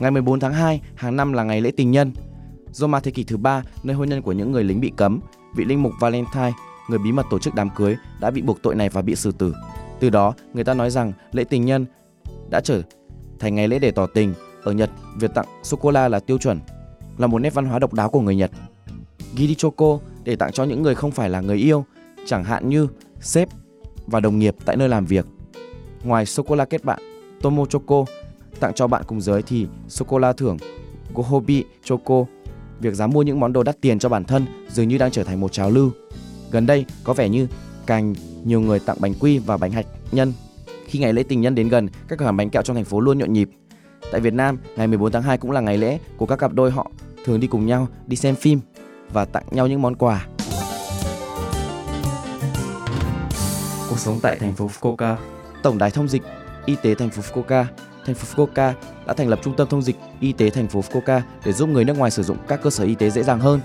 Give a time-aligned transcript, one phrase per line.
[0.00, 2.12] Ngày 14 tháng 2 hàng năm là ngày lễ tình nhân.
[2.72, 5.20] Roma thế kỷ thứ ba, nơi hôn nhân của những người lính bị cấm,
[5.56, 6.52] vị linh mục Valentine,
[6.88, 9.32] người bí mật tổ chức đám cưới, đã bị buộc tội này và bị xử
[9.32, 9.54] tử.
[10.00, 11.86] Từ đó, người ta nói rằng lễ tình nhân
[12.50, 12.82] đã trở
[13.38, 14.34] thành ngày lễ để tỏ tình.
[14.62, 16.60] Ở Nhật, việc tặng sô cô la là tiêu chuẩn,
[17.18, 18.50] là một nét văn hóa độc đáo của người Nhật.
[19.36, 21.84] Giri choco để tặng cho những người không phải là người yêu,
[22.26, 22.88] chẳng hạn như
[23.20, 23.48] sếp
[24.06, 25.26] và đồng nghiệp tại nơi làm việc.
[26.04, 26.98] Ngoài sô cô la kết bạn,
[27.42, 28.04] Tomo Choco
[28.62, 30.56] tặng cho bạn cùng giới thì sô cô la thưởng
[31.14, 32.24] Gohobi Choco.
[32.80, 35.24] Việc dám mua những món đồ đắt tiền cho bản thân dường như đang trở
[35.24, 35.90] thành một trào lưu.
[36.50, 37.46] Gần đây có vẻ như
[37.86, 40.32] càng nhiều người tặng bánh quy và bánh hạnh nhân.
[40.86, 43.00] Khi ngày lễ tình nhân đến gần, các cửa hàng bánh kẹo trong thành phố
[43.00, 43.50] luôn nhộn nhịp.
[44.12, 46.70] Tại Việt Nam, ngày 14 tháng 2 cũng là ngày lễ của các cặp đôi
[46.70, 46.90] họ
[47.24, 48.60] thường đi cùng nhau đi xem phim
[49.12, 50.26] và tặng nhau những món quà.
[53.88, 55.16] Cuộc sống tại thành phố Fukuoka.
[55.62, 56.22] Tổng đài thông dịch
[56.66, 57.64] y tế thành phố Fukuoka,
[58.06, 58.72] thành phố Fukuoka
[59.06, 61.84] đã thành lập trung tâm thông dịch y tế thành phố Fukuoka để giúp người
[61.84, 63.60] nước ngoài sử dụng các cơ sở y tế dễ dàng hơn.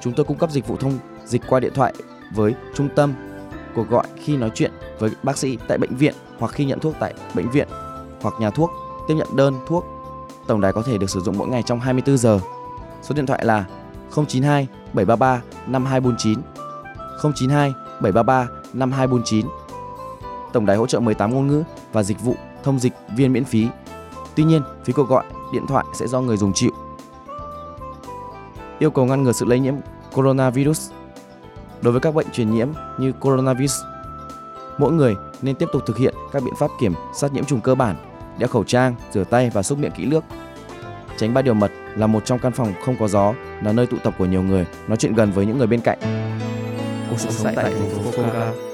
[0.00, 1.94] Chúng tôi cung cấp dịch vụ thông dịch qua điện thoại
[2.34, 3.14] với trung tâm,
[3.74, 6.94] cuộc gọi khi nói chuyện với bác sĩ tại bệnh viện hoặc khi nhận thuốc
[7.00, 7.68] tại bệnh viện
[8.20, 8.70] hoặc nhà thuốc,
[9.08, 9.84] tiếp nhận đơn thuốc.
[10.46, 12.40] Tổng đài có thể được sử dụng mỗi ngày trong 24 giờ.
[13.02, 13.64] Số điện thoại là
[14.16, 16.38] 092 733 5249
[17.34, 19.46] 092 733 5249
[20.54, 23.68] Tổng đài hỗ trợ 18 ngôn ngữ và dịch vụ thông dịch viên miễn phí.
[24.34, 26.70] Tuy nhiên, phí cuộc gọi điện thoại sẽ do người dùng chịu.
[28.78, 29.74] Yêu cầu ngăn ngừa sự lây nhiễm
[30.12, 30.90] coronavirus.
[31.82, 33.74] Đối với các bệnh truyền nhiễm như coronavirus,
[34.78, 37.74] mỗi người nên tiếp tục thực hiện các biện pháp kiểm soát nhiễm trùng cơ
[37.74, 37.96] bản,
[38.38, 40.24] đeo khẩu trang, rửa tay và xúc miệng kỹ lưỡng.
[41.16, 43.96] Tránh ba điều mật là một trong căn phòng không có gió, là nơi tụ
[44.04, 45.98] tập của nhiều người, nói chuyện gần với những người bên cạnh.
[47.10, 48.73] Cuộc sống tại thành phố Fukuoka.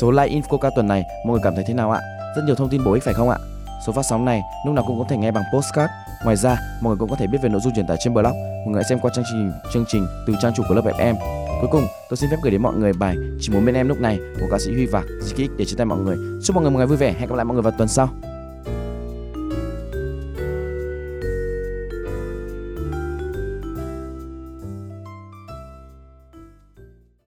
[0.00, 2.00] Số like Infoca tuần này mọi người cảm thấy thế nào ạ?
[2.36, 3.38] Rất nhiều thông tin bổ ích phải không ạ?
[3.86, 5.92] Số phát sóng này lúc nào cũng có thể nghe bằng postcard.
[6.24, 8.32] Ngoài ra, mọi người cũng có thể biết về nội dung truyền tải trên blog.
[8.32, 11.14] Mọi người hãy xem qua chương trình chương trình từ trang chủ của lớp FM.
[11.60, 14.00] Cuối cùng, tôi xin phép gửi đến mọi người bài Chỉ muốn bên em lúc
[14.00, 15.04] này của ca sĩ Huy Vạc,
[15.58, 16.16] để chia tay mọi người.
[16.44, 17.14] Chúc mọi người một ngày vui vẻ.
[17.18, 18.08] Hẹn gặp lại mọi người vào tuần sau.